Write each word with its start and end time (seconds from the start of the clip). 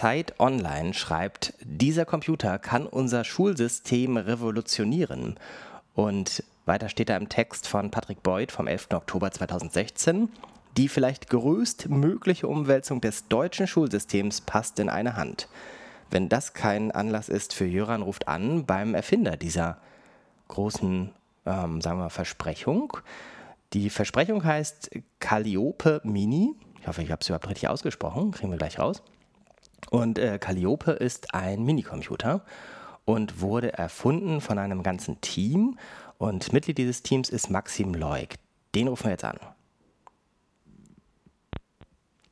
Zeit 0.00 0.40
Online 0.40 0.94
schreibt, 0.94 1.52
dieser 1.62 2.06
Computer 2.06 2.58
kann 2.58 2.86
unser 2.86 3.22
Schulsystem 3.22 4.16
revolutionieren. 4.16 5.38
Und 5.94 6.42
weiter 6.64 6.88
steht 6.88 7.10
da 7.10 7.18
im 7.18 7.28
Text 7.28 7.68
von 7.68 7.90
Patrick 7.90 8.22
Beuth 8.22 8.50
vom 8.50 8.66
11. 8.66 8.88
Oktober 8.94 9.30
2016. 9.30 10.30
Die 10.78 10.88
vielleicht 10.88 11.28
größtmögliche 11.28 12.48
Umwälzung 12.48 13.02
des 13.02 13.28
deutschen 13.28 13.66
Schulsystems 13.66 14.40
passt 14.40 14.78
in 14.78 14.88
eine 14.88 15.16
Hand. 15.16 15.48
Wenn 16.10 16.30
das 16.30 16.54
kein 16.54 16.92
Anlass 16.92 17.28
ist 17.28 17.52
für 17.52 17.66
Jöran 17.66 18.00
ruft 18.00 18.26
an 18.26 18.64
beim 18.64 18.94
Erfinder 18.94 19.36
dieser 19.36 19.76
großen, 20.48 21.10
ähm, 21.44 21.82
sagen 21.82 21.98
wir, 21.98 22.08
Versprechung. 22.08 22.96
Die 23.74 23.90
Versprechung 23.90 24.44
heißt 24.44 24.92
Calliope 25.18 26.00
Mini. 26.04 26.54
Ich 26.80 26.88
hoffe, 26.88 27.02
ich 27.02 27.10
habe 27.10 27.20
es 27.20 27.28
überhaupt 27.28 27.50
richtig 27.50 27.68
ausgesprochen. 27.68 28.30
Kriegen 28.30 28.50
wir 28.50 28.56
gleich 28.56 28.78
raus. 28.78 29.02
Und 29.88 30.18
äh, 30.18 30.38
Calliope 30.38 30.92
ist 30.92 31.34
ein 31.34 31.64
Minicomputer 31.64 32.44
und 33.04 33.40
wurde 33.40 33.72
erfunden 33.72 34.40
von 34.40 34.58
einem 34.58 34.82
ganzen 34.82 35.20
Team. 35.20 35.78
Und 36.18 36.52
Mitglied 36.52 36.78
dieses 36.78 37.02
Teams 37.02 37.30
ist 37.30 37.50
Maxim 37.50 37.94
Leuk. 37.94 38.30
Den 38.74 38.88
rufen 38.88 39.04
wir 39.04 39.12
jetzt 39.12 39.24
an. 39.24 39.38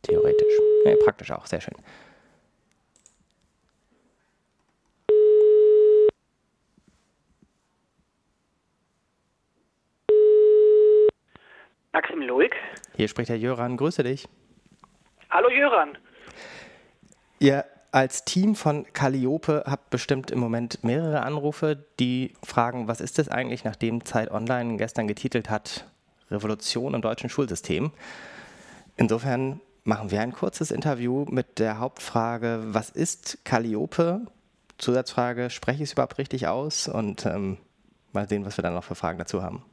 Theoretisch. 0.02 0.52
Ja, 0.84 0.94
praktisch 1.04 1.30
auch, 1.30 1.46
sehr 1.46 1.60
schön. 1.60 1.74
Maxim 11.92 12.22
Loik. 12.22 12.54
Hier 12.94 13.08
spricht 13.08 13.28
der 13.28 13.38
Jöran, 13.38 13.76
grüße 13.76 14.04
dich. 14.04 14.28
Hallo 15.30 15.48
Jöran. 15.50 15.98
Ihr 17.38 17.64
als 17.90 18.24
Team 18.24 18.54
von 18.54 18.84
Calliope 18.92 19.64
habt 19.66 19.90
bestimmt 19.90 20.30
im 20.30 20.38
Moment 20.38 20.84
mehrere 20.84 21.22
Anrufe, 21.22 21.84
die 21.98 22.34
fragen, 22.42 22.88
was 22.88 23.00
ist 23.00 23.18
das 23.18 23.28
eigentlich, 23.28 23.64
nachdem 23.64 24.04
Zeit 24.04 24.30
Online 24.30 24.76
gestern 24.76 25.06
getitelt 25.06 25.48
hat, 25.48 25.86
Revolution 26.30 26.94
im 26.94 27.00
deutschen 27.00 27.30
Schulsystem. 27.30 27.92
Insofern 28.96 29.60
machen 29.84 30.10
wir 30.10 30.20
ein 30.20 30.32
kurzes 30.32 30.70
Interview 30.70 31.24
mit 31.30 31.58
der 31.58 31.78
Hauptfrage, 31.78 32.60
was 32.66 32.90
ist 32.90 33.38
Calliope? 33.44 34.26
Zusatzfrage, 34.76 35.50
spreche 35.50 35.82
ich 35.82 35.88
es 35.88 35.92
überhaupt 35.94 36.18
richtig 36.18 36.46
aus? 36.46 36.88
Und 36.88 37.24
ähm, 37.24 37.56
mal 38.12 38.28
sehen, 38.28 38.44
was 38.44 38.58
wir 38.58 38.62
dann 38.62 38.74
noch 38.74 38.84
für 38.84 38.94
Fragen 38.94 39.18
dazu 39.18 39.42
haben. 39.42 39.64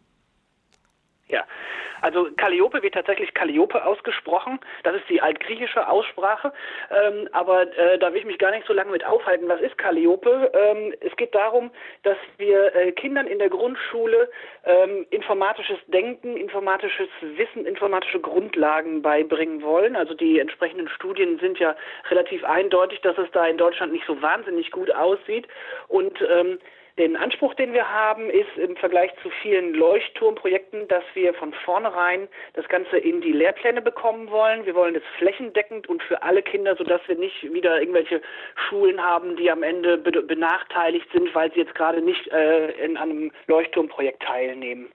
Also 2.06 2.28
Calliope 2.38 2.84
wird 2.84 2.94
tatsächlich 2.94 3.34
Calliope 3.34 3.84
ausgesprochen. 3.84 4.60
Das 4.84 4.96
ist 4.96 5.10
die 5.10 5.24
altgriechische 5.24 5.90
Aussprache. 5.90 6.54
Ähm, 6.92 7.28
aber 7.32 7.64
äh, 7.76 7.98
da 7.98 8.14
will 8.14 8.20
ich 8.20 8.28
mich 8.28 8.38
gar 8.38 8.52
nicht 8.52 8.68
so 8.68 8.74
lange 8.74 8.92
mit 8.92 9.04
aufhalten. 9.04 9.48
Was 9.48 9.60
ist 9.60 9.76
Calliope? 9.80 10.52
Ähm, 10.54 10.94
es 11.00 11.16
geht 11.16 11.34
darum, 11.34 11.72
dass 12.04 12.18
wir 12.38 12.76
äh, 12.76 12.92
Kindern 12.92 13.26
in 13.26 13.40
der 13.40 13.50
Grundschule 13.50 14.30
ähm, 14.66 15.08
informatisches 15.10 15.80
Denken, 15.88 16.38
informatisches 16.38 17.10
Wissen, 17.22 17.66
informatische 17.66 18.20
Grundlagen 18.20 19.02
beibringen 19.02 19.64
wollen. 19.64 19.96
Also 19.96 20.14
die 20.14 20.38
entsprechenden 20.38 20.90
Studien 20.90 21.40
sind 21.40 21.58
ja 21.58 21.76
relativ 22.12 22.44
eindeutig, 22.44 23.02
dass 23.02 23.18
es 23.18 23.32
da 23.32 23.48
in 23.48 23.58
Deutschland 23.58 23.92
nicht 23.92 24.06
so 24.06 24.22
wahnsinnig 24.22 24.70
gut 24.70 24.94
aussieht. 24.94 25.48
Und 25.88 26.22
ähm, 26.22 26.60
den 26.98 27.18
Anspruch, 27.18 27.54
den 27.56 27.74
wir 27.74 27.92
haben, 27.92 28.30
ist 28.30 28.58
im 28.58 28.76
Vergleich 28.78 29.12
zu 29.22 29.30
vielen 29.42 29.74
Leuchtturmprojekten, 29.74 30.88
dass 30.88 31.04
wir 31.14 31.34
von 31.34 31.54
vornherein 31.54 32.30
das 32.54 32.68
Ganze 32.70 32.98
in 32.98 33.20
die 33.20 33.34
Lehrpläne 33.34 33.82
bekommen 33.82 34.32
wollen. 34.32 34.66
Wir 34.66 34.76
wollen 34.76 34.96
es 34.96 35.04
flächendeckend 35.18 35.88
und 35.88 36.02
für 36.04 36.24
alle 36.24 36.42
Kinder, 36.42 36.76
sodass 36.78 37.02
wir 37.08 37.16
nicht 37.16 37.44
wieder 37.54 37.80
irgendwelche 37.80 38.22
Schulen 38.56 39.04
haben, 39.04 39.36
die 39.36 39.52
am 39.52 39.64
Ende 39.64 39.98
benachteiligt 39.98 41.08
sind, 41.12 41.36
weil 41.36 41.52
sie 41.52 41.60
jetzt 41.60 41.76
gerade 41.76 42.02
nicht 42.02 42.28
äh, 42.30 42.72
in 42.84 42.96
einem 42.96 43.32
Leuchtturmprojekt 43.48 44.24
teilnehmen. 44.24 44.90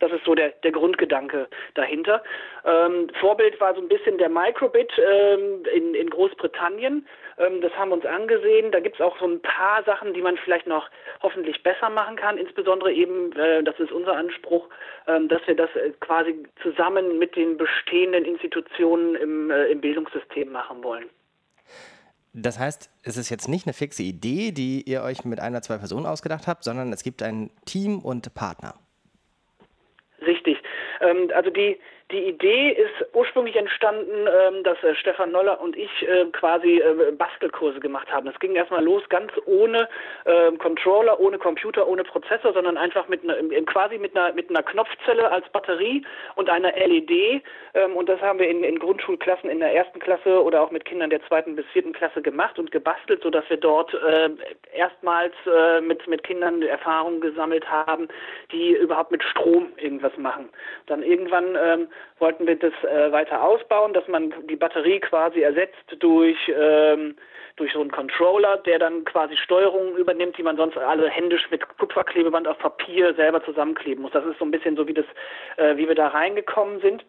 Das 0.00 0.10
ist 0.12 0.24
so 0.24 0.34
der, 0.34 0.50
der 0.64 0.72
Grundgedanke 0.72 1.46
dahinter. 1.74 2.22
Ähm, 2.64 3.08
Vorbild 3.20 3.60
war 3.60 3.74
so 3.74 3.80
ein 3.80 3.88
bisschen 3.88 4.18
der 4.18 4.30
Microbit 4.30 4.90
ähm, 4.98 5.62
in, 5.74 5.94
in 5.94 6.10
Großbritannien. 6.10 7.06
Ähm, 7.38 7.60
das 7.60 7.72
haben 7.74 7.90
wir 7.90 7.96
uns 7.96 8.06
angesehen. 8.06 8.72
Da 8.72 8.80
gibt 8.80 8.96
es 8.96 9.00
auch 9.00 9.18
so 9.18 9.26
ein 9.26 9.40
paar 9.42 9.84
Sachen, 9.84 10.14
die 10.14 10.22
man 10.22 10.36
vielleicht 10.38 10.66
noch 10.66 10.88
hoffentlich 11.22 11.62
besser 11.62 11.90
machen 11.90 12.16
kann. 12.16 12.38
Insbesondere 12.38 12.92
eben, 12.92 13.32
äh, 13.32 13.62
das 13.62 13.78
ist 13.78 13.92
unser 13.92 14.16
Anspruch, 14.16 14.68
ähm, 15.06 15.28
dass 15.28 15.46
wir 15.46 15.54
das 15.54 15.70
äh, 15.76 15.90
quasi 16.00 16.42
zusammen 16.62 17.18
mit 17.18 17.36
den 17.36 17.58
bestehenden 17.58 18.24
Institutionen 18.24 19.14
im, 19.14 19.50
äh, 19.50 19.66
im 19.66 19.80
Bildungssystem 19.80 20.50
machen 20.50 20.82
wollen. 20.82 21.10
Das 22.32 22.58
heißt, 22.58 22.90
es 23.02 23.16
ist 23.16 23.28
jetzt 23.28 23.48
nicht 23.48 23.66
eine 23.66 23.74
fixe 23.74 24.02
Idee, 24.02 24.52
die 24.52 24.82
ihr 24.88 25.02
euch 25.02 25.24
mit 25.24 25.40
einer, 25.40 25.62
zwei 25.62 25.78
Personen 25.78 26.06
ausgedacht 26.06 26.46
habt, 26.46 26.64
sondern 26.64 26.92
es 26.92 27.02
gibt 27.02 27.22
ein 27.22 27.50
Team 27.66 27.98
und 27.98 28.32
Partner. 28.34 28.74
Richtig. 30.26 30.58
Ähm, 31.00 31.30
also 31.34 31.50
die, 31.50 31.78
die 32.10 32.28
Idee 32.28 32.70
ist 32.70 33.14
ursprünglich 33.14 33.56
entstanden, 33.56 34.26
ähm, 34.26 34.62
dass 34.64 34.82
äh, 34.82 34.94
Stefan 34.94 35.32
Noller 35.32 35.60
und 35.60 35.76
ich 35.76 35.90
äh, 36.08 36.24
quasi 36.32 36.78
äh, 36.78 37.12
Bastelkurse 37.12 37.80
gemacht 37.80 38.12
haben. 38.12 38.28
Es 38.28 38.38
ging 38.40 38.54
erstmal 38.54 38.84
los 38.84 39.02
ganz 39.08 39.32
ohne 39.46 39.88
äh, 40.24 40.52
Controller, 40.52 41.18
ohne 41.20 41.38
Computer, 41.38 41.86
ohne 41.86 42.04
Prozessor, 42.04 42.52
sondern 42.52 42.76
einfach 42.76 43.08
mit 43.08 43.22
einer, 43.22 43.36
quasi 43.62 43.98
mit 43.98 44.16
einer, 44.16 44.32
mit 44.32 44.50
einer 44.50 44.62
Knopfzelle 44.62 45.30
als 45.30 45.48
Batterie 45.50 46.04
und 46.36 46.50
einer 46.50 46.72
LED. 46.72 47.42
Ähm, 47.74 47.96
und 47.96 48.08
das 48.08 48.20
haben 48.20 48.38
wir 48.38 48.48
in, 48.48 48.64
in 48.64 48.78
Grundschulklassen 48.78 49.50
in 49.50 49.60
der 49.60 49.74
ersten 49.74 50.00
Klasse 50.00 50.42
oder 50.42 50.62
auch 50.62 50.70
mit 50.70 50.84
Kindern 50.84 51.10
der 51.10 51.22
zweiten 51.26 51.56
bis 51.56 51.66
vierten 51.72 51.92
Klasse 51.92 52.22
gemacht 52.22 52.58
und 52.58 52.70
gebastelt, 52.70 53.22
sodass 53.22 53.48
wir 53.48 53.56
dort 53.56 53.94
erstmals 54.72 55.34
äh, 55.46 55.80
mit, 55.80 56.06
mit 56.06 56.22
Kindern 56.22 56.62
Erfahrungen 56.62 57.20
gesammelt 57.20 57.68
haben, 57.68 58.08
die 58.52 58.72
überhaupt 58.72 59.10
mit 59.10 59.22
Strom 59.22 59.72
irgendwas 59.76 60.16
machen. 60.16 60.48
Dann 60.86 61.02
irgendwann 61.02 61.56
ähm, 61.62 61.88
wollten 62.18 62.46
wir 62.46 62.56
das 62.56 62.72
äh, 62.84 63.12
weiter 63.12 63.42
ausbauen, 63.42 63.92
dass 63.92 64.06
man 64.08 64.32
die 64.48 64.56
Batterie 64.56 65.00
quasi 65.00 65.40
ersetzt 65.42 65.84
durch 65.98 66.38
ähm, 66.48 67.16
durch 67.56 67.72
so 67.72 67.80
einen 67.80 67.90
Controller, 67.90 68.56
der 68.58 68.78
dann 68.78 69.04
quasi 69.04 69.36
Steuerungen 69.36 69.96
übernimmt, 69.96 70.38
die 70.38 70.42
man 70.42 70.56
sonst 70.56 70.78
alle 70.78 71.08
händisch 71.08 71.50
mit 71.50 71.62
Kupferklebeband 71.78 72.48
auf 72.48 72.58
Papier 72.58 73.14
selber 73.14 73.44
zusammenkleben 73.44 74.02
muss. 74.02 74.12
Das 74.12 74.24
ist 74.24 74.38
so 74.38 74.44
ein 74.44 74.50
bisschen 74.50 74.76
so 74.76 74.86
wie 74.86 74.94
das, 74.94 75.04
äh, 75.56 75.76
wie 75.76 75.86
wir 75.86 75.94
da 75.94 76.08
reingekommen 76.08 76.80
sind. 76.80 77.04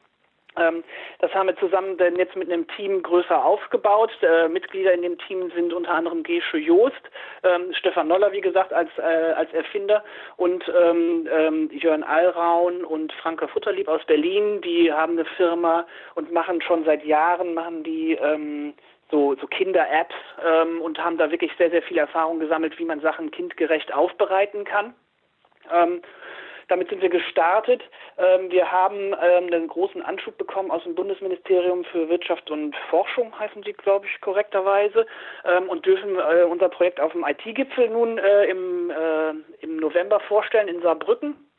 Ähm, 0.58 0.84
das 1.20 1.34
haben 1.34 1.48
wir 1.48 1.56
zusammen 1.58 1.98
denn 1.98 2.18
jetzt 2.18 2.36
mit 2.36 2.52
einem 2.52 2.68
Team 2.70 3.02
größer 3.02 3.44
aufgebaut. 3.44 4.12
Äh, 4.22 4.50
Mitglieder 4.50 4.94
in 4.94 5.02
dem 5.02 5.18
Team 5.20 5.52
sind 5.56 5.72
unter 5.74 5.92
anderem 5.92 6.24
Gesche 6.24 6.58
Joost, 6.58 7.02
ähm, 7.44 7.74
Stefan 7.74 8.08
Noller, 8.08 8.32
wie 8.32 8.42
gesagt, 8.42 8.74
als, 8.74 8.90
äh, 8.98 9.34
als 9.36 9.54
Erfinder 9.54 10.04
und 10.38 10.64
ähm, 10.68 11.28
ähm, 11.32 11.70
Jörn 11.72 12.04
Allraun 12.04 12.84
und 12.84 13.14
Franka 13.14 13.48
Futterlieb 13.48 13.88
aus 13.88 14.04
Berlin. 14.06 14.62
Die 14.62 14.92
haben 14.92 15.14
eine 15.14 15.26
Firma 15.26 15.86
und 16.16 16.32
machen 16.32 16.62
schon 16.62 16.84
seit 16.84 17.06
Jahren, 17.06 17.54
machen 17.54 17.84
die 17.84 18.14
ähm, 18.14 18.74
so, 19.10 19.36
so 19.36 19.48
Kinder-Apps 19.48 20.16
ähm, 20.46 20.82
und 20.82 20.98
haben 20.98 21.18
da 21.18 21.32
wirklich 21.32 21.52
sehr, 21.58 21.70
sehr 21.70 21.82
viel 21.84 21.98
Erfahrung 21.98 22.40
gesammelt, 22.40 22.78
wie 22.80 22.86
man 22.86 23.02
Sachen 23.02 23.32
kindgerecht 23.32 23.94
aufbereiten 23.94 24.64
kann. 24.66 24.94
Damit 26.68 26.90
sind 26.90 27.02
wir 27.02 27.10
gestartet. 27.10 27.82
Ähm, 28.18 28.52
wir 28.52 28.72
haben 28.72 29.14
ähm, 29.22 29.46
einen 29.48 29.68
großen 29.68 30.02
Anschub 30.02 30.38
bekommen 30.38 30.72
aus 30.72 30.84
dem 30.84 30.96
Bundesministerium 30.96 31.84
für 31.86 32.10
Wirtschaft 32.10 32.50
und 32.52 32.76
Forschung, 32.90 33.38
heißen 33.38 33.64
sie, 33.64 33.74
glaube 33.74 34.06
ich, 34.06 34.22
korrekterweise, 34.22 35.06
ähm, 35.46 35.70
und 35.70 35.86
dürfen 35.86 36.18
äh, 36.18 36.44
unser 36.44 36.70
Projekt 36.70 37.00
auf 37.00 37.12
dem 37.12 37.26
IT-Gipfel 37.26 37.90
nun 37.90 38.18
äh, 38.18 38.46
im, 38.46 38.90
äh, 38.90 39.32
im 39.64 39.78
November 39.78 40.20
vorstellen 40.22 40.68
in 40.68 40.82
Saarbrücken. 40.82 41.51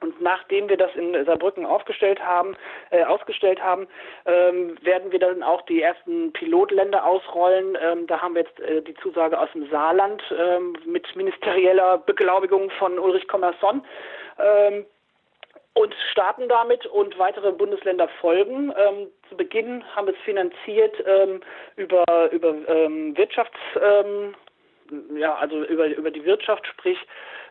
Und 0.00 0.20
nachdem 0.20 0.68
wir 0.68 0.76
das 0.76 0.94
in 0.94 1.24
Saarbrücken 1.24 1.66
aufgestellt 1.66 2.24
haben, 2.24 2.56
äh, 2.90 3.04
ausgestellt 3.04 3.62
haben, 3.62 3.86
ähm, 4.26 4.76
werden 4.82 5.12
wir 5.12 5.18
dann 5.18 5.42
auch 5.42 5.62
die 5.62 5.82
ersten 5.82 6.32
Pilotländer 6.32 7.04
ausrollen. 7.04 7.76
Ähm, 7.80 8.06
da 8.06 8.20
haben 8.20 8.34
wir 8.34 8.42
jetzt 8.42 8.60
äh, 8.60 8.82
die 8.82 8.94
Zusage 8.94 9.38
aus 9.38 9.50
dem 9.52 9.68
Saarland 9.70 10.22
ähm, 10.36 10.74
mit 10.86 11.14
ministerieller 11.14 11.98
Beglaubigung 11.98 12.70
von 12.78 12.98
Ulrich 12.98 13.28
Kommerson 13.28 13.84
ähm, 14.38 14.86
und 15.74 15.94
starten 16.10 16.48
damit 16.48 16.86
und 16.86 17.18
weitere 17.18 17.52
Bundesländer 17.52 18.08
folgen. 18.20 18.72
Ähm, 18.76 19.08
zu 19.28 19.36
Beginn 19.36 19.84
haben 19.94 20.06
wir 20.06 20.14
es 20.14 20.20
finanziert 20.20 20.94
ähm, 21.06 21.40
über, 21.76 22.04
über 22.32 22.54
ähm, 22.68 23.16
Wirtschafts, 23.16 23.58
ähm, 23.80 24.34
ja, 25.14 25.34
also 25.34 25.64
über, 25.64 25.86
über 25.86 26.10
die 26.10 26.24
Wirtschaft, 26.24 26.66
sprich 26.66 26.98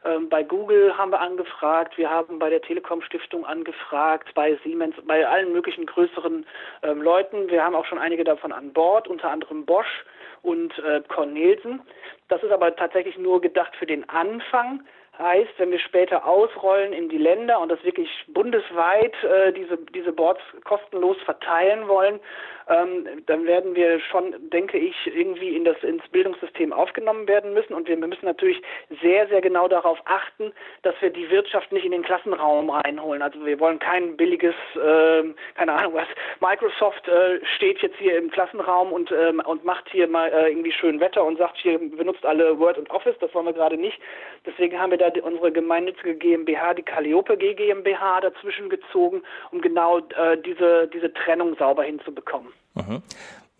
ähm, 0.06 0.30
bei 0.30 0.44
Google 0.44 0.97
haben 0.97 1.12
wir 1.12 1.19
angefragt, 1.19 1.97
wir 1.97 2.09
haben 2.09 2.39
bei 2.39 2.50
der 2.50 2.62
Telekom 2.62 3.01
Stiftung 3.01 3.45
angefragt, 3.45 4.30
bei 4.33 4.57
Siemens, 4.63 4.95
bei 5.06 5.27
allen 5.27 5.51
möglichen 5.51 5.86
größeren 5.86 6.45
ähm, 6.83 7.01
Leuten. 7.01 7.50
Wir 7.50 7.63
haben 7.63 7.75
auch 7.75 7.86
schon 7.86 8.00
einige 8.00 8.24
davon 8.24 8.51
an 8.51 8.71
Bord, 8.71 9.07
unter 9.07 9.30
anderem 9.30 9.65
Bosch 9.65 10.06
und 10.41 10.77
äh, 10.80 11.01
Cornelsen. 11.07 11.81
Das 12.30 12.41
ist 12.44 12.51
aber 12.51 12.75
tatsächlich 12.75 13.18
nur 13.18 13.41
gedacht 13.41 13.75
für 13.75 13.86
den 13.86 14.07
Anfang 14.09 14.81
Heißt, 15.19 15.51
wenn 15.57 15.71
wir 15.71 15.80
später 15.80 16.25
ausrollen 16.25 16.94
in 16.94 17.10
die 17.10 17.18
Länder 17.18 17.60
und 17.60 17.69
das 17.69 17.83
wirklich 17.83 18.10
bundesweit 18.27 19.13
äh, 19.24 19.51
diese, 19.51 19.77
diese 19.94 20.13
Boards 20.13 20.42
kostenlos 20.63 21.18
verteilen 21.25 21.89
wollen, 21.89 22.21
ähm, 22.69 23.07
dann 23.25 23.45
werden 23.45 23.75
wir 23.75 24.00
schon, 24.00 24.36
denke 24.50 24.77
ich, 24.77 24.95
irgendwie 25.07 25.56
in 25.56 25.66
das, 25.66 25.81
ins 25.83 26.07
Bildungssystem 26.10 26.71
aufgenommen 26.71 27.27
werden 27.27 27.54
müssen. 27.54 27.74
Und 27.74 27.88
wir 27.88 27.98
müssen 27.98 28.25
natürlich 28.25 28.62
sehr, 29.01 29.27
sehr 29.27 29.42
genau 29.42 29.68
darauf 29.68 30.00
achten, 30.06 30.54
dass 30.83 30.94
wir 31.01 31.10
die 31.10 31.30
Wirtschaft 31.31 31.72
nicht 31.72 31.86
in 31.86 31.92
den 31.92 32.04
Klassenraum 32.04 32.69
reinholen. 32.69 33.22
Also 33.22 33.44
wir 33.44 33.60
wollen 33.60 33.80
kein 33.80 34.15
billiges, 34.15 34.56
äh, 34.75 35.24
keine 35.56 35.74
Ahnung 35.74 35.95
was, 35.95 36.07
Microsoft 36.39 37.07
äh, 37.07 37.44
steht 37.56 37.80
jetzt 37.80 37.98
hier 37.98 38.18
im 38.18 38.30
Klassenraum 38.30 38.94
und, 38.94 39.12
ähm, 39.12 39.42
und 39.45 39.65
macht 39.65 39.89
hier 39.89 40.07
mal 40.07 40.31
äh, 40.31 40.50
irgendwie 40.50 40.72
schön 40.72 41.00
Wetter 41.00 41.25
und 41.25 41.38
sagt 41.38 41.57
hier, 41.57 41.80
benutzt 41.80 42.25
alle 42.25 42.57
Word 42.60 42.77
und 42.77 42.89
Office, 42.92 43.15
das 43.19 43.33
wollen 43.33 43.48
wir 43.48 43.54
gerade 43.54 43.77
nicht. 43.77 44.00
Deswegen 44.45 44.80
haben 44.80 44.92
wir 44.92 44.98
da 44.98 45.08
unsere 45.21 45.51
gemeinnützige 45.51 46.15
GmbH, 46.15 46.73
die 46.73 46.83
Calliope 46.83 47.38
GmbH, 47.38 48.21
dazwischen 48.21 48.69
gezogen, 48.69 49.21
um 49.51 49.61
genau 49.61 50.00
äh, 50.00 50.38
diese, 50.45 50.89
diese 50.94 51.13
Trennung 51.13 51.56
sauber 51.57 51.83
hinzubekommen. 51.83 52.51
Mhm. 52.75 53.01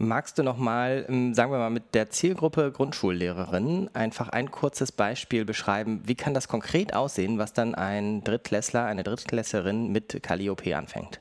Magst 0.02 0.38
du 0.38 0.44
noch 0.44 0.58
mal, 0.58 1.06
ähm, 1.10 1.34
sagen 1.34 1.52
wir 1.52 1.58
mal, 1.58 1.70
mit 1.70 1.94
der 1.94 2.10
Zielgruppe 2.10 2.72
Grundschullehrerin 2.72 3.90
einfach 3.94 4.30
ein 4.30 4.50
kurzes 4.50 4.94
Beispiel 4.94 5.44
beschreiben? 5.44 6.02
Wie 6.06 6.16
kann 6.16 6.34
das 6.34 6.48
konkret 6.48 6.96
aussehen, 6.96 7.38
was 7.38 7.52
dann 7.52 7.76
ein 7.76 8.24
Drittklässler, 8.24 8.86
eine 8.86 9.04
Drittklässlerin 9.04 9.92
mit 9.92 10.24
Calliope 10.24 10.78
anfängt? 10.78 11.20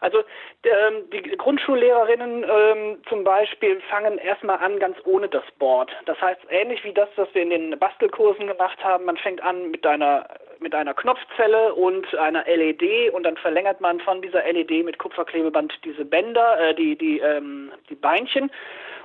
Also 0.00 0.18
ähm, 0.64 1.10
die 1.12 1.22
Grundschullehrerinnen 1.36 2.44
ähm, 2.44 3.02
zum 3.08 3.24
Beispiel 3.24 3.80
fangen 3.90 4.18
erstmal 4.18 4.58
an 4.58 4.78
ganz 4.78 4.96
ohne 5.04 5.28
das 5.28 5.44
Board. 5.58 5.90
Das 6.06 6.20
heißt, 6.20 6.40
ähnlich 6.50 6.84
wie 6.84 6.92
das, 6.92 7.08
was 7.16 7.28
wir 7.34 7.42
in 7.42 7.50
den 7.50 7.78
Bastelkursen 7.78 8.46
gemacht 8.46 8.82
haben, 8.82 9.04
man 9.04 9.16
fängt 9.16 9.42
an 9.42 9.70
mit 9.70 9.86
einer 9.86 10.26
mit 10.60 10.74
einer 10.74 10.94
Knopfzelle 10.94 11.74
und 11.74 12.14
einer 12.16 12.44
LED 12.46 13.12
und 13.12 13.24
dann 13.24 13.36
verlängert 13.36 13.80
man 13.80 14.00
von 14.00 14.22
dieser 14.22 14.44
LED 14.50 14.84
mit 14.84 14.98
Kupferklebeband 14.98 15.72
diese 15.84 16.04
Bänder, 16.04 16.60
äh, 16.60 16.74
die 16.74 16.96
die 16.96 17.18
ähm, 17.20 17.72
die 17.88 17.94
Beinchen 17.94 18.50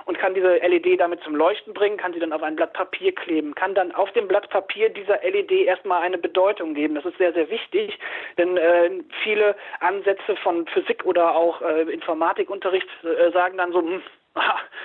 und 0.06 0.18
kann 0.18 0.34
diese 0.34 0.56
LED 0.56 1.00
damit 1.00 1.22
zum 1.22 1.34
Leuchten 1.34 1.72
bringen, 1.72 1.96
kann 1.96 2.12
sie 2.12 2.20
dann 2.20 2.32
auf 2.32 2.42
ein 2.42 2.56
Blatt 2.56 2.72
Papier 2.72 3.14
kleben, 3.14 3.54
kann 3.54 3.74
dann 3.74 3.92
auf 3.92 4.10
dem 4.12 4.28
Blatt 4.28 4.50
Papier 4.50 4.90
dieser 4.90 5.20
LED 5.22 5.50
erstmal 5.50 6.02
eine 6.02 6.18
Bedeutung 6.18 6.74
geben. 6.74 6.94
Das 6.94 7.04
ist 7.04 7.18
sehr, 7.18 7.32
sehr 7.32 7.48
wichtig, 7.50 7.98
denn 8.36 8.56
äh, 8.56 8.90
viele 9.22 9.56
Ansätze 9.80 10.36
von 10.42 10.66
Physik 10.66 11.04
oder 11.04 11.34
auch 11.34 11.62
äh, 11.62 11.82
Informatikunterricht 11.82 12.88
äh, 13.02 13.30
sagen 13.32 13.56
dann 13.56 13.72
so, 13.72 13.80
mh, 13.80 13.94
hm, 13.94 14.02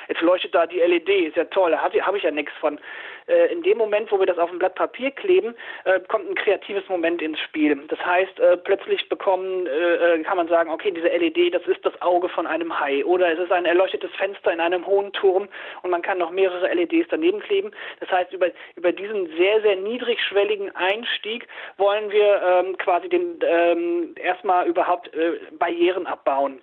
jetzt 0.09 0.21
leuchtet 0.21 0.53
da 0.53 0.65
die 0.65 0.79
LED, 0.79 1.09
ist 1.09 1.37
ja 1.37 1.45
toll, 1.45 1.71
da 1.71 1.81
habe 1.81 2.17
ich 2.17 2.23
ja 2.23 2.31
nichts 2.31 2.53
von. 2.59 2.79
Äh, 3.27 3.53
in 3.53 3.61
dem 3.61 3.77
Moment, 3.77 4.11
wo 4.11 4.19
wir 4.19 4.25
das 4.25 4.37
auf 4.37 4.51
ein 4.51 4.59
Blatt 4.59 4.75
Papier 4.75 5.11
kleben, 5.11 5.55
äh, 5.85 5.99
kommt 6.07 6.29
ein 6.29 6.35
kreatives 6.35 6.87
Moment 6.89 7.21
ins 7.21 7.39
Spiel. 7.39 7.79
Das 7.87 8.03
heißt, 8.03 8.39
äh, 8.39 8.57
plötzlich 8.57 9.07
bekommen, 9.07 9.67
äh, 9.67 10.15
äh, 10.15 10.23
kann 10.23 10.37
man 10.37 10.47
sagen, 10.47 10.71
okay, 10.71 10.91
diese 10.91 11.07
LED, 11.07 11.53
das 11.53 11.65
ist 11.67 11.85
das 11.85 11.99
Auge 12.01 12.27
von 12.29 12.47
einem 12.47 12.79
Hai 12.79 13.05
oder 13.05 13.31
es 13.31 13.39
ist 13.39 13.51
ein 13.51 13.65
erleuchtetes 13.65 14.11
Fenster 14.15 14.51
in 14.51 14.59
einem 14.59 14.85
hohen 14.85 15.13
Turm 15.13 15.47
und 15.83 15.91
man 15.91 16.01
kann 16.01 16.17
noch 16.17 16.31
mehrere 16.31 16.73
LEDs 16.73 17.07
daneben 17.09 17.39
kleben. 17.39 17.71
Das 17.99 18.09
heißt, 18.09 18.33
über, 18.33 18.47
über 18.75 18.91
diesen 18.91 19.27
sehr, 19.37 19.61
sehr 19.61 19.75
niedrigschwelligen 19.75 20.75
Einstieg 20.75 21.47
wollen 21.77 22.09
wir 22.11 22.41
ähm, 22.41 22.77
quasi 22.77 23.09
den 23.09 23.39
ähm, 23.43 24.15
erstmal 24.15 24.67
überhaupt 24.67 25.13
äh, 25.13 25.39
Barrieren 25.51 26.07
abbauen 26.07 26.59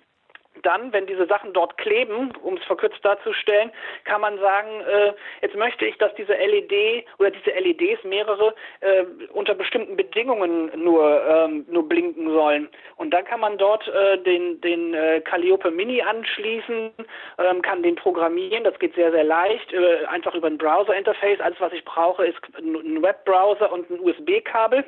dann, 0.63 0.93
wenn 0.93 1.07
diese 1.07 1.27
Sachen 1.27 1.53
dort 1.53 1.77
kleben, 1.77 2.31
um 2.41 2.57
es 2.57 2.63
verkürzt 2.63 3.03
darzustellen, 3.03 3.71
kann 4.05 4.21
man 4.21 4.39
sagen, 4.39 4.81
äh, 4.81 5.13
jetzt 5.41 5.55
möchte 5.55 5.85
ich, 5.85 5.97
dass 5.97 6.13
diese 6.15 6.33
LED 6.33 7.05
oder 7.19 7.31
diese 7.31 7.51
LEDs 7.51 8.03
mehrere 8.03 8.53
äh, 8.81 9.03
unter 9.33 9.55
bestimmten 9.55 9.95
Bedingungen 9.95 10.71
nur 10.75 11.25
ähm, 11.27 11.65
nur 11.69 11.87
blinken 11.87 12.31
sollen. 12.31 12.69
Und 12.95 13.11
dann 13.11 13.25
kann 13.25 13.39
man 13.39 13.57
dort 13.57 13.87
äh, 13.87 14.17
den 14.19 14.61
den 14.61 14.93
äh, 14.93 15.21
Calliope 15.21 15.71
Mini 15.71 16.01
anschließen, 16.01 16.91
ähm, 17.37 17.61
kann 17.61 17.83
den 17.83 17.95
programmieren. 17.95 18.63
Das 18.63 18.77
geht 18.79 18.95
sehr 18.95 19.11
sehr 19.11 19.23
leicht, 19.23 19.73
äh, 19.73 20.05
einfach 20.05 20.33
über 20.35 20.47
ein 20.47 20.57
Browser-Interface. 20.57 21.39
Alles, 21.39 21.59
was 21.59 21.73
ich 21.73 21.83
brauche, 21.85 22.25
ist 22.25 22.39
ein 22.57 23.01
Webbrowser 23.01 23.71
und 23.71 23.89
ein 23.89 23.99
USB-Kabel 23.99 24.85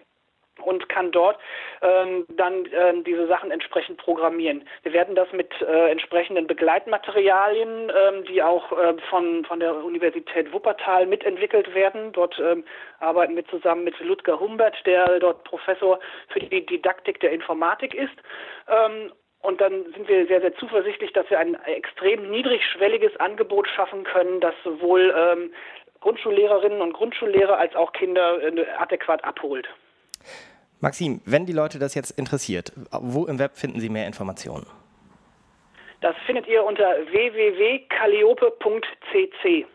und 0.62 0.90
kann 0.90 1.12
dort 1.12 1.38
ähm, 1.82 2.26
dann 2.30 2.68
ähm, 2.74 3.04
diese 3.04 3.28
Sachen 3.28 3.52
entsprechend 3.52 3.98
programmieren. 3.98 4.64
Wir 4.84 4.94
werden 4.94 5.16
das 5.16 5.32
mit 5.32 5.50
äh, 5.62 5.92
entsprechenden 5.92 6.48
Begleitmaterialien, 6.48 7.92
ähm, 7.96 8.26
die 8.26 8.42
auch 8.42 8.72
äh, 8.72 8.96
von, 9.10 9.46
von 9.46 9.60
der 9.60 9.76
Universität 9.84 10.52
Wuppertal 10.54 11.06
mitentwickelt 11.06 11.74
werden. 11.74 12.12
Dort 12.12 12.40
ähm, 12.40 12.64
arbeiten 13.00 13.36
wir 13.36 13.46
zusammen 13.48 13.84
mit 13.84 14.00
Ludger 14.00 14.40
Humbert, 14.40 14.76
der 14.86 15.20
dort 15.20 15.44
Professor 15.44 16.00
für 16.30 16.40
die 16.40 16.66
Didaktik 16.66 17.20
der 17.20 17.32
Informatik 17.32 17.94
ist. 17.94 18.16
Ähm, 18.68 19.12
und 19.42 19.62
dann 19.62 19.86
sind 19.94 20.08
wir 20.08 20.28
sehr, 20.28 20.42
sehr 20.42 20.54
zuversichtlich, 20.56 21.14
dass 21.14 21.30
wir 21.30 21.40
ein 21.40 21.56
extrem 21.66 22.30
niedrigschwelliges 22.30 23.16
Angebot 23.18 23.70
schaffen 23.70 24.04
können, 24.04 24.42
das 24.42 24.54
sowohl 24.64 25.14
ähm, 25.16 25.54
Grundschullehrerinnen 26.02 26.82
und 26.82 26.94
Grundschullehrer 26.94 27.58
als 27.58 27.76
auch 27.76 27.94
Kinder 27.94 28.42
äh, 28.42 28.66
adäquat 28.78 29.24
abholt. 29.24 29.68
Maxim, 30.82 31.22
wenn 31.26 31.46
die 31.46 31.52
Leute 31.52 31.78
das 31.78 31.94
jetzt 31.94 32.12
interessiert, 32.12 32.72
wo 32.92 33.26
im 33.26 33.38
Web 33.38 33.58
finden 33.58 33.82
sie 33.82 33.90
mehr 33.90 34.08
Informationen? 34.08 34.66
Das 36.00 36.16
findet 36.26 36.48
ihr 36.48 36.64
unter 36.64 36.96
www.calliope.cc. 37.12 39.66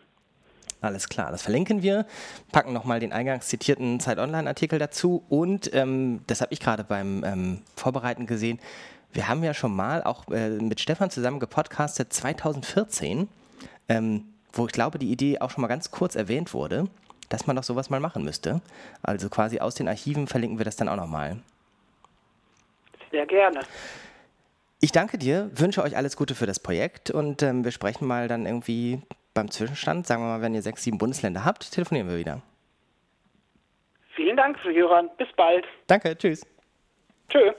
Alles 0.81 1.07
klar, 1.07 1.29
das 1.31 1.43
verlinken 1.43 1.83
wir, 1.83 2.07
packen 2.51 2.73
nochmal 2.73 2.99
den 2.99 3.13
eingangs 3.13 3.47
zitierten 3.47 3.99
Zeit 3.99 4.17
Online-Artikel 4.17 4.79
dazu 4.79 5.23
und 5.29 5.71
ähm, 5.73 6.21
das 6.27 6.41
habe 6.41 6.51
ich 6.53 6.59
gerade 6.59 6.83
beim 6.83 7.23
ähm, 7.23 7.61
Vorbereiten 7.75 8.25
gesehen. 8.25 8.59
Wir 9.13 9.27
haben 9.27 9.43
ja 9.43 9.53
schon 9.53 9.75
mal 9.75 10.01
auch 10.03 10.27
äh, 10.29 10.49
mit 10.49 10.79
Stefan 10.79 11.11
zusammen 11.11 11.39
gepodcastet 11.39 12.11
2014, 12.13 13.29
ähm, 13.89 14.25
wo 14.51 14.65
ich 14.65 14.73
glaube, 14.73 14.97
die 14.97 15.11
Idee 15.11 15.37
auch 15.39 15.51
schon 15.51 15.61
mal 15.61 15.67
ganz 15.67 15.91
kurz 15.91 16.15
erwähnt 16.15 16.51
wurde 16.53 16.85
dass 17.29 17.47
man 17.47 17.55
doch 17.55 17.63
sowas 17.63 17.89
mal 17.89 17.99
machen 17.99 18.23
müsste. 18.23 18.61
Also 19.03 19.29
quasi 19.29 19.59
aus 19.59 19.75
den 19.75 19.87
Archiven 19.87 20.27
verlinken 20.27 20.57
wir 20.57 20.65
das 20.65 20.75
dann 20.75 20.89
auch 20.89 20.95
nochmal. 20.95 21.37
Sehr 23.11 23.25
gerne. 23.25 23.61
Ich 24.81 24.91
danke 24.91 25.17
dir, 25.17 25.49
wünsche 25.53 25.81
euch 25.81 25.95
alles 25.95 26.17
Gute 26.17 26.35
für 26.35 26.45
das 26.45 26.59
Projekt 26.59 27.09
und 27.09 27.41
ähm, 27.41 27.63
wir 27.63 27.71
sprechen 27.71 28.07
mal 28.07 28.27
dann 28.27 28.45
irgendwie 28.45 29.01
beim 29.33 29.49
Zwischenstand. 29.49 30.05
Sagen 30.05 30.21
wir 30.21 30.27
mal, 30.27 30.41
wenn 30.41 30.53
ihr 30.53 30.61
sechs, 30.61 30.83
sieben 30.83 30.97
Bundesländer 30.97 31.45
habt, 31.45 31.71
telefonieren 31.71 32.09
wir 32.09 32.17
wieder. 32.17 32.41
Vielen 34.15 34.37
Dank, 34.37 34.57
Hörern. 34.63 35.09
Bis 35.17 35.27
bald. 35.35 35.65
Danke, 35.87 36.17
tschüss. 36.17 36.45
Tschüss. 37.29 37.55